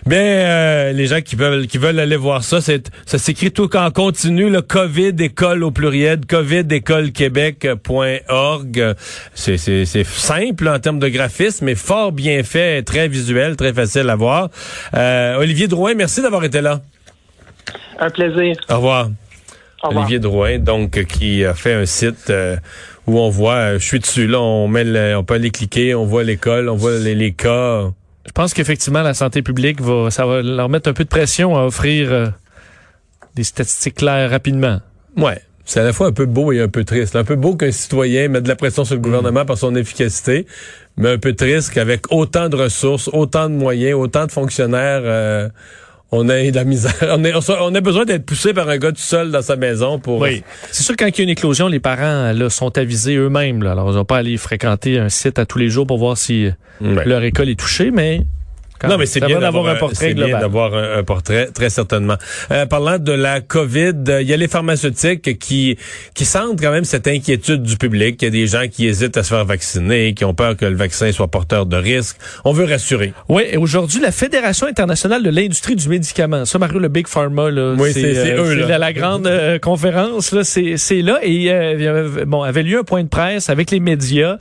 Mais 0.06 0.44
euh, 0.46 0.92
les 0.94 1.08
gens 1.08 1.22
qui 1.22 1.36
veulent 1.36 1.68
qui 1.68 1.78
veulent 1.78 2.00
aller 2.00 2.18
voir 2.18 2.44
ça, 2.44 2.60
c'est 2.60 2.92
ça 3.06 3.18
s'écrit 3.18 3.52
tout 3.52 3.76
en 3.76 3.92
continu 3.92 4.50
le 4.50 4.62
Covid 4.62 5.14
école 5.20 5.64
au 5.64 5.72
pluriel, 5.72 6.26
covidécolequebec.org. 6.26 8.96
C'est 9.34 9.58
c'est 9.58 9.86
c'est 9.86 10.06
simple 10.06 10.68
en 10.68 10.80
termes 10.80 11.00
de 11.00 11.08
graphisme, 11.08 11.66
mais 11.66 11.76
fort 11.76 12.12
bien 12.12 12.44
fait, 12.44 12.84
très 12.84 13.08
visuel, 13.08 13.56
très 13.56 13.74
facile 13.74 14.10
à 14.10 14.16
voir. 14.16 14.50
Euh, 14.96 15.38
Olivier 15.38 15.68
Drouin, 15.68 15.94
merci 15.94 16.22
d'avoir 16.22 16.44
été 16.44 16.62
là. 16.62 16.82
Un 18.00 18.10
plaisir. 18.10 18.56
Au 18.70 18.76
revoir. 18.76 19.10
Au 19.84 19.90
revoir. 19.90 20.04
Olivier 20.04 20.20
Drouin, 20.20 20.60
donc 20.60 21.04
qui 21.06 21.46
a 21.46 21.54
fait 21.54 21.74
un 21.74 21.86
site 21.86 22.30
euh, 22.30 22.58
où 23.08 23.20
on 23.20 23.30
voit, 23.30 23.56
euh, 23.56 23.80
je 23.80 23.86
suis 23.86 24.00
dessus, 24.00 24.28
là, 24.28 24.40
on 24.40 24.68
met 24.68 25.14
on 25.16 25.24
peut 25.24 25.36
aller 25.36 25.52
cliquer, 25.52 25.96
on 25.96 26.06
voit 26.06 26.24
l'école, 26.24 26.70
on 26.70 26.76
voit 26.76 26.98
les, 26.98 27.34
cas. 27.34 27.92
Je 28.26 28.32
pense 28.32 28.54
qu'effectivement, 28.54 29.02
la 29.02 29.14
santé 29.14 29.42
publique 29.42 29.82
va, 29.82 30.10
ça 30.10 30.26
va 30.26 30.42
leur 30.42 30.70
mettre 30.70 30.90
un 30.90 30.94
peu 30.94 31.04
de 31.04 31.10
pression 31.10 31.58
à 31.58 31.66
offrir 31.66 32.12
euh, 32.12 32.28
des 33.36 33.44
statistiques 33.44 33.96
claires 33.96 34.30
rapidement. 34.30 34.80
Ouais. 35.18 35.42
C'est 35.66 35.80
à 35.80 35.84
la 35.84 35.94
fois 35.94 36.08
un 36.08 36.12
peu 36.12 36.26
beau 36.26 36.52
et 36.52 36.60
un 36.60 36.68
peu 36.68 36.84
triste. 36.84 37.16
Un 37.16 37.24
peu 37.24 37.36
beau 37.36 37.56
qu'un 37.56 37.72
citoyen 37.72 38.28
mette 38.28 38.44
de 38.44 38.50
la 38.50 38.56
pression 38.58 38.84
sur 38.84 38.96
le 38.96 39.02
gouvernement 39.02 39.46
par 39.46 39.58
son 39.58 39.76
efficacité, 39.76 40.46
mais 40.98 41.12
un 41.14 41.18
peu 41.18 41.34
triste 41.34 41.72
qu'avec 41.74 42.12
autant 42.12 42.50
de 42.50 42.58
ressources, 42.58 43.10
autant 43.14 43.50
de 43.50 43.56
moyens, 43.56 43.96
autant 43.96 44.26
de 44.26 44.32
fonctionnaires, 44.32 45.02
euh, 45.06 45.48
on 46.16 46.30
a 46.30 46.52
de 46.52 46.56
la 46.56 46.64
misère. 46.64 46.94
On, 47.62 47.76
a 47.76 47.82
besoin 47.82 48.06
d'être 48.06 48.26
poussé 48.26 48.54
par 48.54 48.70
un 48.70 48.78
gars 48.78 48.92
tout 48.92 49.02
seul 49.02 49.32
dans 49.32 49.42
sa 49.42 49.56
maison 49.56 49.98
pour. 50.00 50.20
Oui. 50.20 50.44
C'est 50.72 50.84
sûr 50.84 50.96
quand 50.98 51.08
il 51.08 51.18
y 51.18 51.22
a 51.22 51.24
une 51.24 51.30
éclosion, 51.30 51.68
les 51.68 51.80
parents 51.80 52.32
là, 52.32 52.50
sont 52.50 52.78
avisés 52.78 53.16
eux-mêmes. 53.16 53.66
Alors 53.66 53.92
ils 53.92 53.96
n'ont 53.96 54.06
pas 54.06 54.18
à 54.18 54.20
aller 54.20 54.38
fréquenter 54.38 55.00
un 55.00 55.10
site 55.10 55.40
à 55.40 55.46
tous 55.46 55.58
les 55.58 55.70
jours 55.70 55.88
pour 55.88 55.98
voir 55.98 56.18
si 56.18 56.50
leur 56.82 57.24
école 57.24 57.50
est 57.50 57.60
touchée, 57.60 57.90
mais 57.92 58.22
non, 58.88 58.98
mais 58.98 59.06
c'est 59.06 59.20
bien 59.22 59.40
d'avoir 59.40 59.68
un 59.68 59.76
portrait 59.76 60.14
global. 60.14 60.42
d'avoir 60.42 60.74
un, 60.74 61.04
portrait, 61.04 61.48
très 61.54 61.70
certainement. 61.70 62.18
Euh, 62.52 62.66
parlant 62.66 63.00
de 63.00 63.12
la 63.12 63.42
COVID, 63.42 63.94
il 64.22 64.28
y 64.28 64.34
a 64.34 64.38
les 64.38 64.48
pharmaceutiques 64.48 65.40
qui 65.40 65.78
qui 66.14 66.26
sentent 66.26 66.62
quand 66.62 66.72
même 66.72 66.84
cette 66.84 67.08
inquiétude 67.08 67.64
du 67.64 67.78
public. 67.78 68.22
Il 68.22 68.26
y 68.26 68.28
a 68.28 68.32
des 68.32 68.48
gens 68.48 68.68
qui 68.70 68.88
hésitent 68.88 69.18
à 69.18 69.24
se 69.24 69.30
faire 69.30 69.46
vacciner, 69.46 70.14
qui 70.14 70.26
ont 70.26 70.34
peur 70.34 70.56
que 70.56 70.66
le 70.66 70.76
vaccin 70.76 71.12
soit 71.12 71.28
porteur 71.28 71.66
de 71.66 71.78
risques. 71.78 72.18
On 72.46 72.54
veut 72.54 72.66
rassurer. 72.66 73.14
Oui, 73.30 73.44
et 73.52 73.58
aujourd'hui, 73.58 74.00
la 74.00 74.12
Fédération 74.12 74.68
internationale 74.68 75.24
de 75.24 75.30
l'industrie 75.30 75.76
du 75.76 75.88
médicament, 75.90 76.46
ça, 76.46 76.60
Mario, 76.60 76.80
le 76.80 76.88
Big 76.90 77.08
Pharma, 77.08 77.50
là, 77.50 77.76
oui, 77.78 77.92
c'est 77.94 78.32
euh, 78.32 78.44
eux, 78.44 78.54
là. 78.56 78.78
La, 78.78 78.94
grande 78.94 79.28
euh, 79.28 79.60
conférence, 79.60 80.32
là, 80.32 80.44
c'est 80.44 81.02
là. 81.02 81.20
Et 81.24 81.52
euh, 81.52 82.26
bon, 82.26 82.42
avait 82.44 82.64
lieu 82.64 82.80
un 82.80 82.84
point 82.84 83.04
de 83.04 83.10
presse 83.10 83.50
avec 83.50 83.72
les 83.72 83.80
médias. 83.80 84.38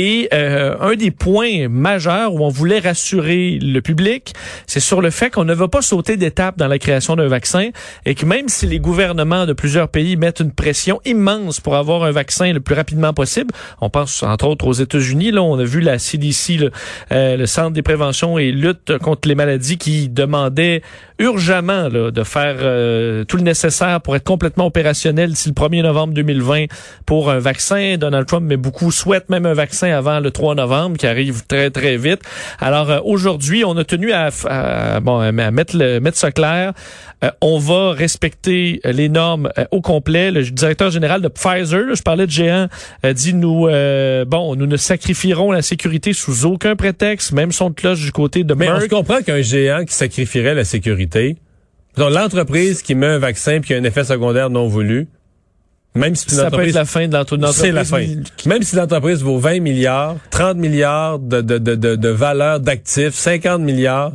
Et 0.00 0.28
un 0.32 0.94
des 0.94 1.10
points 1.10 1.68
majeurs 1.68 2.32
où 2.32 2.44
on 2.44 2.48
voulait 2.48 2.78
rassurer 2.78 3.58
le 3.60 3.80
public, 3.80 4.32
c'est 4.68 4.78
sur 4.78 5.00
le 5.00 5.10
fait 5.10 5.30
qu'on 5.30 5.44
ne 5.44 5.54
va 5.54 5.66
pas 5.66 5.82
sauter 5.82 6.16
d'étape 6.16 6.56
dans 6.56 6.68
la 6.68 6.78
création 6.78 7.16
d'un 7.16 7.26
vaccin 7.26 7.70
et 8.06 8.14
que 8.14 8.24
même 8.24 8.48
si 8.48 8.66
les 8.66 8.78
gouvernements 8.78 9.44
de 9.44 9.52
plusieurs 9.52 9.88
pays 9.88 10.16
mettent 10.16 10.38
une 10.38 10.52
pression 10.52 11.00
immense 11.04 11.58
pour 11.58 11.74
avoir 11.74 12.04
un 12.04 12.12
vaccin 12.12 12.52
le 12.52 12.60
plus 12.60 12.76
rapidement 12.76 13.12
possible, 13.12 13.52
on 13.80 13.90
pense 13.90 14.22
entre 14.22 14.46
autres 14.46 14.68
aux 14.68 14.72
États-Unis, 14.72 15.32
là 15.32 15.42
on 15.42 15.58
a 15.58 15.64
vu 15.64 15.80
la 15.80 15.98
CDC, 15.98 16.58
le, 16.58 16.70
euh, 17.10 17.36
le 17.36 17.46
Centre 17.46 17.72
des 17.72 17.82
préventions 17.82 18.38
et 18.38 18.52
lutte 18.52 18.98
contre 18.98 19.26
les 19.26 19.34
maladies 19.34 19.78
qui 19.78 20.08
demandait 20.08 20.82
urgemment 21.18 21.88
là, 21.88 22.10
de 22.10 22.22
faire 22.22 22.56
euh, 22.60 23.24
tout 23.24 23.36
le 23.36 23.42
nécessaire 23.42 24.00
pour 24.00 24.14
être 24.14 24.24
complètement 24.24 24.66
opérationnel 24.66 25.30
d'ici 25.30 25.48
le 25.48 25.54
1er 25.54 25.82
novembre 25.82 26.14
2020 26.14 26.66
pour 27.06 27.30
un 27.30 27.38
vaccin. 27.38 27.96
Donald 27.98 28.26
Trump, 28.26 28.44
mais 28.46 28.56
beaucoup 28.56 28.92
souhaitent 28.92 29.28
même 29.28 29.46
un 29.46 29.54
vaccin 29.54 29.87
vaccin 29.88 29.98
avant 29.98 30.20
le 30.20 30.30
3 30.30 30.54
novembre, 30.54 30.96
qui 30.96 31.06
arrive 31.06 31.46
très, 31.46 31.70
très 31.70 31.96
vite. 31.96 32.20
Alors, 32.60 32.90
euh, 32.90 33.00
aujourd'hui, 33.04 33.64
on 33.64 33.76
a 33.76 33.84
tenu 33.84 34.12
à, 34.12 34.30
bon, 35.00 35.18
à 35.18 35.32
mettre, 35.50 35.76
le, 35.76 36.00
mettre 36.00 36.18
ça 36.18 36.30
clair. 36.30 36.72
Euh, 37.24 37.30
on 37.40 37.58
va 37.58 37.92
respecter 37.92 38.80
les 38.84 39.08
normes 39.08 39.50
au 39.70 39.80
complet. 39.80 40.30
Le 40.30 40.44
directeur 40.44 40.90
général 40.90 41.20
de 41.20 41.28
Pfizer, 41.28 41.94
je 41.94 42.02
parlais 42.02 42.26
de 42.26 42.30
géant, 42.30 42.68
dit 43.14 43.34
nous, 43.34 43.68
bon, 44.26 44.56
nous 44.56 44.66
ne 44.66 44.76
sacrifierons 44.76 45.52
la 45.52 45.62
sécurité 45.62 46.12
sous 46.12 46.46
aucun 46.46 46.76
prétexte, 46.76 47.32
même 47.32 47.52
son 47.52 47.72
cloche 47.72 48.00
du 48.00 48.12
côté 48.12 48.44
de 48.44 48.54
Mais 48.54 48.66
Merck. 48.66 48.84
on 48.92 48.96
comprend 48.98 49.20
qu'un 49.22 49.42
géant 49.42 49.84
qui 49.84 49.94
sacrifierait 49.94 50.54
la 50.54 50.64
sécurité, 50.64 51.36
l'entreprise 51.96 52.82
qui 52.82 52.94
met 52.94 53.06
un 53.06 53.18
vaccin 53.18 53.60
puis 53.60 53.68
qui 53.68 53.74
a 53.74 53.78
un 53.78 53.84
effet 53.84 54.04
secondaire 54.04 54.50
non 54.50 54.68
voulu, 54.68 55.08
même 55.98 56.14
si 56.14 56.30
ça 56.30 56.50
peut 56.50 56.66
être 56.66 56.74
la 56.74 56.84
fin 56.84 57.08
de 57.08 57.16
l'entreprise. 57.16 57.56
C'est 57.56 57.72
la 57.72 57.84
fin. 57.84 58.04
Même 58.46 58.62
si 58.62 58.76
l'entreprise 58.76 59.22
vaut 59.22 59.38
20 59.38 59.60
milliards, 59.60 60.16
30 60.30 60.56
milliards 60.56 61.18
de, 61.18 61.40
de, 61.40 61.58
de, 61.58 61.74
de, 61.74 61.96
de 61.96 62.08
valeur 62.08 62.60
d'actifs, 62.60 63.14
50 63.14 63.60
milliards, 63.60 64.12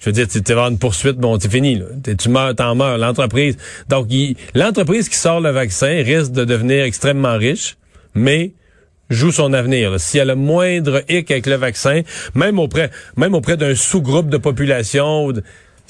je 0.00 0.06
veux 0.06 0.12
dire, 0.12 0.26
tu 0.28 0.54
vas 0.54 0.68
une 0.68 0.78
poursuite, 0.78 1.16
bon, 1.16 1.38
c'est 1.40 1.50
fini. 1.50 1.76
Là. 1.76 1.86
Tu 2.16 2.28
meurs, 2.28 2.54
t'en 2.54 2.74
meurs. 2.74 2.98
L'entreprise. 2.98 3.56
Donc, 3.88 4.08
l'entreprise 4.54 5.08
qui 5.08 5.16
sort 5.16 5.40
le 5.40 5.50
vaccin 5.50 6.02
risque 6.04 6.32
de 6.32 6.44
devenir 6.44 6.84
extrêmement 6.84 7.36
riche, 7.36 7.76
mais 8.14 8.52
joue 9.10 9.32
son 9.32 9.52
avenir. 9.52 9.98
S'il 9.98 10.18
y 10.18 10.20
a 10.20 10.24
le 10.24 10.34
moindre 10.34 11.02
hic 11.08 11.30
avec 11.30 11.46
le 11.46 11.56
vaccin, 11.56 12.02
même 12.34 12.58
auprès, 12.58 12.90
même 13.16 13.34
auprès 13.34 13.56
d'un 13.56 13.74
sous-groupe 13.74 14.28
de 14.28 14.36
population, 14.36 15.32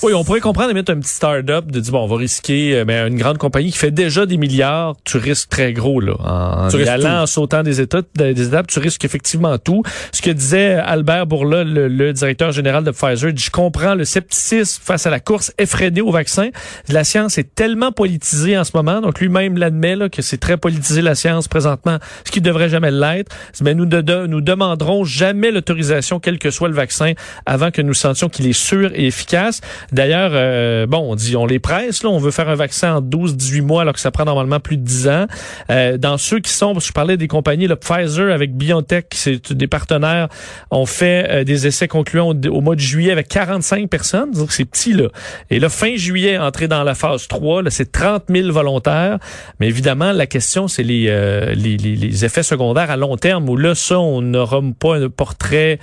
oui, 0.02 0.12
on 0.14 0.24
pourrait 0.24 0.40
comprendre 0.40 0.68
de 0.68 0.74
mettre 0.74 0.92
un 0.92 0.98
petit 0.98 1.12
start-up, 1.12 1.66
de 1.66 1.80
dire, 1.80 1.92
bon, 1.92 2.04
on 2.04 2.06
va 2.06 2.16
risquer, 2.16 2.74
euh, 2.74 2.84
mais 2.86 3.06
une 3.06 3.16
grande 3.16 3.38
compagnie 3.38 3.70
qui 3.70 3.78
fait 3.78 3.90
déjà 3.90 4.26
des 4.26 4.36
milliards, 4.36 4.94
tu 5.04 5.16
risques 5.16 5.48
très 5.48 5.72
gros, 5.72 6.00
là. 6.00 6.14
En, 6.18 6.68
tu 6.68 6.86
allant, 6.86 7.22
en 7.22 7.26
sautant 7.26 7.62
des, 7.62 7.80
états, 7.80 8.02
des 8.14 8.48
étapes, 8.48 8.66
tu 8.66 8.78
risques 8.78 9.04
effectivement 9.04 9.56
tout. 9.58 9.82
Ce 10.12 10.20
que 10.20 10.30
disait 10.30 10.74
Albert 10.74 11.26
Bourla, 11.26 11.64
le, 11.64 12.12
directeur 12.12 12.52
général 12.52 12.84
de 12.84 12.90
Pfizer, 12.90 13.32
dit, 13.32 13.42
je 13.42 13.50
comprends 13.50 13.94
le 13.94 14.04
scepticisme 14.04 14.82
face 14.84 15.06
à 15.06 15.10
la 15.10 15.20
course 15.20 15.52
effrénée 15.58 16.02
au 16.02 16.10
vaccin. 16.10 16.50
La 16.88 17.04
science 17.04 17.38
est 17.38 17.54
tellement 17.54 17.92
politisée 17.92 18.58
en 18.58 18.64
ce 18.64 18.72
moment, 18.74 19.00
donc 19.00 19.20
lui-même 19.20 19.56
l'admet, 19.56 19.96
là, 19.96 20.08
que 20.08 20.20
c'est 20.20 20.38
très 20.38 20.56
politisé 20.56 21.00
la 21.00 21.14
science 21.14 21.48
présentement, 21.48 21.98
ce 22.24 22.30
qui 22.30 22.40
devrait 22.40 22.68
jamais 22.68 22.90
l'être. 22.90 23.34
Mais 23.62 23.74
nous, 23.74 23.86
de, 23.86 24.26
nous 24.26 24.40
demanderons 24.40 25.04
jamais 25.04 25.50
l'autorisation, 25.50 26.20
quel 26.20 26.38
que 26.38 26.50
soit 26.50 26.68
le 26.68 26.74
vaccin, 26.74 27.12
avant 27.46 27.70
que 27.70 27.80
nous 27.82 27.94
sentions 27.94 28.28
qu'il 28.28 28.46
est 28.46 28.52
sûr 28.52 28.90
et 28.94 29.06
efficace. 29.06 29.60
D'ailleurs, 29.92 30.30
euh, 30.34 30.86
bon, 30.86 30.98
on 30.98 31.14
dit, 31.14 31.36
on 31.36 31.46
les 31.46 31.58
presse, 31.58 32.02
là, 32.02 32.10
on 32.10 32.18
veut 32.18 32.30
faire 32.30 32.48
un 32.48 32.54
vaccin 32.54 32.96
en 32.96 33.02
12-18 33.02 33.62
mois 33.62 33.82
alors 33.82 33.94
que 33.94 34.00
ça 34.00 34.10
prend 34.10 34.24
normalement 34.24 34.60
plus 34.60 34.76
de 34.76 34.82
10 34.82 35.08
ans. 35.08 35.26
Euh, 35.70 35.96
dans 35.98 36.18
ceux 36.18 36.40
qui 36.40 36.52
sont, 36.52 36.72
parce 36.72 36.86
que 36.86 36.88
je 36.88 36.92
parlais 36.92 37.16
des 37.16 37.28
compagnies, 37.28 37.66
le 37.66 37.76
Pfizer 37.76 38.32
avec 38.32 38.54
BioNTech, 38.54 39.06
c'est 39.14 39.52
des 39.52 39.66
partenaires, 39.66 40.28
ont 40.70 40.86
fait 40.86 41.26
euh, 41.30 41.44
des 41.44 41.66
essais 41.66 41.88
concluants 41.88 42.34
au, 42.48 42.60
mois 42.60 42.74
de 42.74 42.80
juillet 42.80 43.12
avec 43.12 43.28
45 43.28 43.88
personnes, 43.88 44.32
donc 44.32 44.52
c'est 44.52 44.64
petit 44.64 44.92
là. 44.92 45.08
Et 45.50 45.58
là, 45.58 45.68
fin 45.68 45.96
juillet, 45.96 46.38
entré 46.38 46.68
dans 46.68 46.82
la 46.82 46.94
phase 46.94 47.28
3, 47.28 47.62
là, 47.62 47.70
c'est 47.70 47.92
30 47.92 48.24
000 48.28 48.52
volontaires. 48.52 49.18
Mais 49.60 49.68
évidemment, 49.68 50.12
la 50.12 50.26
question, 50.26 50.68
c'est 50.68 50.82
les, 50.82 51.06
les, 51.54 51.76
les, 51.76 51.96
les 51.96 52.24
effets 52.24 52.42
secondaires 52.42 52.90
à 52.90 52.96
long 52.96 53.16
terme 53.16 53.48
où 53.48 53.56
là, 53.56 53.74
ça, 53.74 53.98
on 53.98 54.22
n'aura 54.22 54.60
pas 54.78 54.96
un 54.96 55.08
portrait 55.08 55.78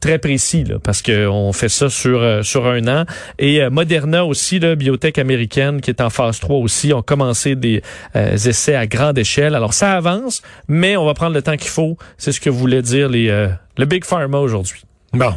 très 0.00 0.18
précis 0.18 0.64
là, 0.64 0.78
parce 0.82 1.02
qu'on 1.02 1.52
fait 1.52 1.68
ça 1.68 1.90
sur 1.90 2.20
euh, 2.20 2.42
sur 2.42 2.66
un 2.66 2.86
an. 2.88 3.04
Et 3.38 3.62
euh, 3.62 3.70
Moderna 3.70 4.24
aussi, 4.24 4.58
la 4.58 4.74
biotech 4.74 5.18
américaine 5.18 5.80
qui 5.80 5.90
est 5.90 6.00
en 6.00 6.10
phase 6.10 6.40
3 6.40 6.58
aussi, 6.58 6.92
ont 6.92 7.02
commencé 7.02 7.56
des 7.56 7.82
euh, 8.16 8.36
essais 8.36 8.74
à 8.74 8.86
grande 8.86 9.18
échelle. 9.18 9.54
Alors 9.54 9.74
ça 9.74 9.96
avance, 9.96 10.42
mais 10.68 10.96
on 10.96 11.04
va 11.04 11.14
prendre 11.14 11.34
le 11.34 11.42
temps 11.42 11.56
qu'il 11.56 11.70
faut. 11.70 11.96
C'est 12.16 12.32
ce 12.32 12.40
que 12.40 12.50
voulait 12.50 12.82
dire 12.82 13.08
les 13.08 13.28
le 13.76 13.84
Big 13.84 14.04
Pharma 14.04 14.38
aujourd'hui. 14.38 14.82
Bon. 15.12 15.34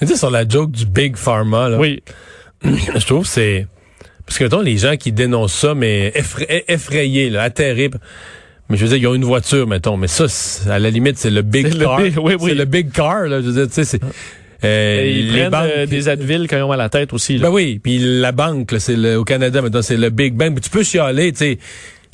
Tu 0.00 0.16
sur 0.16 0.30
la 0.30 0.46
joke 0.46 0.70
du 0.70 0.86
Big 0.86 1.16
Pharma, 1.16 1.70
là. 1.70 1.78
Oui. 1.78 2.02
Je 2.62 3.04
trouve 3.06 3.26
c'est... 3.26 3.66
Parce 4.24 4.38
que, 4.38 4.44
mettons, 4.44 4.60
les 4.60 4.76
gens 4.76 4.96
qui 4.96 5.10
dénoncent 5.10 5.54
ça, 5.54 5.74
mais 5.74 6.12
effrayés, 6.68 7.30
là, 7.30 7.42
atterrés... 7.42 7.90
Mais 8.68 8.76
je 8.76 8.84
veux 8.84 8.88
dire, 8.88 8.98
ils 8.98 9.06
ont 9.06 9.14
une 9.14 9.24
voiture, 9.24 9.66
mettons. 9.66 9.96
Mais 9.96 10.08
ça, 10.08 10.26
à 10.70 10.78
la 10.78 10.90
limite, 10.90 11.18
c'est 11.18 11.30
le 11.30 11.42
big 11.42 11.78
car. 11.78 12.00
C'est 12.00 12.54
le 12.54 12.64
big 12.64 12.92
car, 12.92 13.26
là. 13.26 13.40
Je 13.40 13.46
veux 13.46 13.52
dire, 13.52 13.66
tu 13.68 13.74
sais, 13.74 13.84
c'est... 13.84 14.00
Euh, 14.64 15.04
ils 15.06 15.28
prennent 15.28 15.54
euh, 15.54 15.86
des 15.86 16.08
Advil 16.08 16.48
quand 16.48 16.56
ils 16.56 16.62
ont 16.62 16.72
à 16.72 16.76
la 16.76 16.88
tête 16.88 17.12
aussi. 17.12 17.38
Là. 17.38 17.48
Ben 17.48 17.54
oui, 17.54 17.78
puis 17.80 17.98
la 17.98 18.32
banque, 18.32 18.74
c'est 18.78 18.96
le, 18.96 19.16
au 19.16 19.24
Canada 19.24 19.62
maintenant, 19.62 19.82
c'est 19.82 19.96
le 19.96 20.10
Big 20.10 20.34
Bang. 20.34 20.58
tu 20.60 20.68
peux 20.68 20.82
chialer, 20.82 21.30
tu 21.30 21.38
sais, 21.38 21.58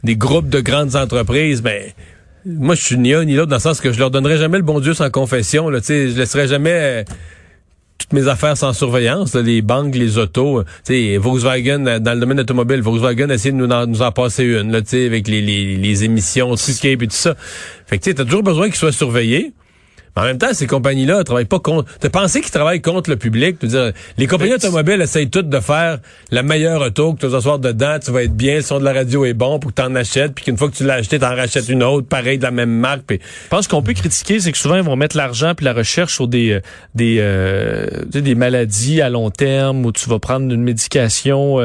des 0.03 0.17
groupes 0.17 0.51
de 0.51 0.61
grandes 0.61 0.95
entreprises, 0.95 1.63
mais 1.63 1.95
ben, 2.45 2.59
moi 2.59 2.75
je 2.75 2.83
suis 2.83 2.99
ni 2.99 3.15
un 3.15 3.25
ni 3.25 3.35
l'autre 3.35 3.49
dans 3.49 3.57
le 3.57 3.63
sens 3.63 3.81
que 3.81 3.93
je 3.93 3.99
leur 3.99 4.11
donnerai 4.11 4.37
jamais 4.37 4.59
le 4.59 4.63
bon 4.63 4.79
Dieu 4.81 4.93
sans 4.93 5.09
confession. 5.09 5.71
Là, 5.71 5.81
tu 5.81 5.87
sais, 5.87 6.11
je 6.11 6.19
laisserai 6.19 6.47
jamais 6.47 6.71
euh, 6.71 7.03
toutes 7.99 8.13
mes 8.13 8.29
affaires 8.29 8.57
sans 8.57 8.73
surveillance, 8.73 9.35
les 9.35 9.63
banques, 9.63 9.95
les 9.95 10.19
autos, 10.19 10.61
euh, 10.61 10.65
sais, 10.83 11.17
Volkswagen 11.17 11.87
euh, 11.87 11.99
dans 11.99 12.15
le 12.15 12.21
domaine 12.21 12.41
automobile, 12.41 12.81
Volkswagen 12.83 13.31
essaie 13.31 13.53
de 13.53 13.57
nous 13.57 13.71
en, 13.71 13.87
nous 13.87 14.03
en 14.03 14.13
passer 14.13 14.45
une, 14.45 14.73
là, 14.73 14.79
avec 14.79 15.29
les, 15.29 15.41
les, 15.41 15.77
les 15.77 16.05
émissions, 16.05 16.55
truquées 16.55 16.93
et 16.93 16.99
tout 16.99 17.07
ça. 17.11 17.35
Fait 17.87 17.99
que 17.99 18.05
tu 18.05 18.15
t'as 18.15 18.25
toujours 18.25 18.43
besoin 18.43 18.67
qu'ils 18.67 18.77
soient 18.77 18.93
surveillés 18.93 19.53
en 20.17 20.23
même 20.23 20.39
temps, 20.39 20.53
ces 20.53 20.67
compagnies-là 20.67 21.25
travaillent 21.25 21.45
pas 21.45 21.59
contre. 21.59 21.91
T'as 21.99 22.09
pensé 22.09 22.41
qu'ils 22.41 22.53
travaillent 22.53 22.83
contre 22.83 23.11
le 23.11 23.17
public? 23.17 23.65
dire, 23.65 23.93
les 24.17 24.27
compagnies 24.27 24.55
automobiles 24.55 25.01
essayent 25.01 25.31
toutes 25.31 25.49
de 25.49 25.61
faire 25.61 25.99
la 26.31 26.43
meilleure 26.43 26.81
auto, 26.83 27.15
que 27.15 27.21
tu 27.21 27.27
vas 27.27 27.37
t'asseoir 27.37 27.59
dedans, 27.59 27.99
tu 28.05 28.13
vas 28.13 28.23
être 28.23 28.35
bien, 28.35 28.57
le 28.57 28.63
son 28.63 28.79
de 28.79 28.85
la 28.85 28.93
radio 28.93 29.25
est 29.25 29.35
bon 29.35 29.59
pour 29.59 29.73
que 29.73 29.81
tu 29.81 29.87
en 29.87 29.95
achètes, 29.95 30.35
puis 30.35 30.45
qu'une 30.45 30.57
fois 30.57 30.71
que 30.71 30.77
tu 30.77 30.85
l'as 30.85 30.95
acheté, 30.95 31.19
tu 31.19 31.25
en 31.25 31.35
rachètes 31.35 31.69
une 31.69 31.83
autre, 31.83 32.07
pareil, 32.07 32.39
de 32.39 32.45
la 32.45 32.51
même 32.51 32.71
marque. 32.71 33.03
Puis... 33.07 33.19
Je 33.45 33.49
pense 33.49 33.67
qu'on 33.67 33.83
peut 33.83 33.93
critiquer, 33.93 34.39
c'est 34.39 34.53
que 34.53 34.59
souvent, 34.59 34.77
ils 34.77 34.83
vont 34.83 34.97
mettre 34.97 35.17
l'argent 35.17 35.55
puis 35.55 35.65
la 35.65 35.73
recherche 35.73 36.15
sur 36.15 36.29
des 36.29 36.53
euh, 36.53 36.61
des, 36.95 37.17
euh, 37.19 37.87
des 38.05 38.35
maladies 38.35 39.01
à 39.01 39.09
long 39.09 39.31
terme 39.31 39.85
où 39.85 39.93
tu 39.93 40.09
vas 40.09 40.19
prendre 40.19 40.53
une 40.53 40.63
médication 40.63 41.59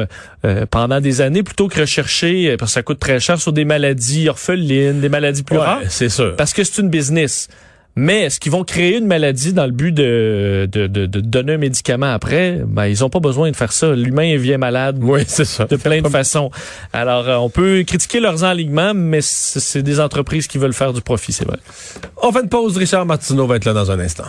euh, 0.44 0.66
pendant 0.70 1.00
des 1.00 1.20
années 1.20 1.42
plutôt 1.42 1.68
que 1.68 1.80
rechercher, 1.80 2.56
parce 2.58 2.72
que 2.72 2.74
ça 2.74 2.82
coûte 2.82 2.98
très 2.98 3.20
cher, 3.20 3.40
sur 3.40 3.52
des 3.52 3.64
maladies 3.64 4.28
orphelines, 4.28 5.00
des 5.00 5.08
maladies 5.08 5.42
plus 5.42 5.58
rares. 5.58 5.82
C'est 5.88 6.08
sûr. 6.08 6.34
Parce 6.36 6.52
que 6.52 6.64
c'est 6.64 6.80
une 6.80 6.90
business. 6.90 7.48
Mais 7.96 8.22
est-ce 8.22 8.40
qu'ils 8.40 8.52
vont 8.52 8.64
créer 8.64 8.98
une 8.98 9.06
maladie 9.06 9.52
dans 9.52 9.66
le 9.66 9.72
but 9.72 9.92
de, 9.92 10.68
de, 10.70 10.86
de, 10.86 11.06
donner 11.20 11.54
un 11.54 11.58
médicament 11.58 12.12
après? 12.12 12.62
Ben, 12.66 12.86
ils 12.86 13.04
ont 13.04 13.10
pas 13.10 13.20
besoin 13.20 13.50
de 13.50 13.56
faire 13.56 13.72
ça. 13.72 13.94
L'humain 13.94 14.36
vient 14.36 14.58
malade. 14.58 14.98
Oui, 15.10 15.22
c'est 15.26 15.44
ça. 15.44 15.64
De 15.64 15.74
plein 15.74 16.02
de 16.02 16.08
façons. 16.08 16.50
Alors, 16.92 17.28
euh, 17.28 17.36
on 17.36 17.50
peut 17.50 17.82
critiquer 17.84 18.20
leurs 18.20 18.44
enlignements, 18.44 18.94
mais 18.94 19.20
c'est 19.22 19.82
des 19.82 19.98
entreprises 19.98 20.46
qui 20.46 20.56
veulent 20.56 20.72
faire 20.72 20.92
du 20.92 21.00
profit, 21.00 21.32
c'est 21.32 21.46
vrai. 21.46 21.58
On 22.22 22.30
fait 22.30 22.42
une 22.42 22.48
pause. 22.48 22.76
Richard 22.76 23.06
Martineau 23.06 23.46
va 23.46 23.56
être 23.56 23.64
là 23.64 23.72
dans 23.72 23.90
un 23.90 23.98
instant. 23.98 24.26